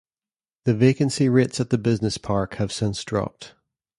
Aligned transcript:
The 0.65 0.73
vacancy 0.73 1.29
rates 1.29 1.59
at 1.59 1.69
the 1.69 1.77
business 1.77 2.17
park 2.17 2.55
have 2.55 2.71
since 2.71 3.03
dropped. 3.03 3.53